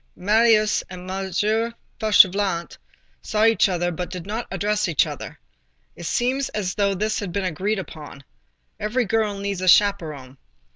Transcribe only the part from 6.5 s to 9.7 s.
as though this had been agreed upon. Every girl needs a